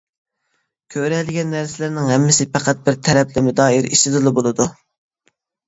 كۆرەلىگەن 0.95 1.53
نەرسىلىرىنىڭ 1.57 2.09
ھەممىسى 2.13 2.49
پەقەت 2.57 2.83
بىر 2.89 2.99
تەرەپلىمە 3.11 3.55
دائىرە 3.63 3.95
ئىچىدىلا 3.95 4.37
بولىدۇ. 4.41 4.71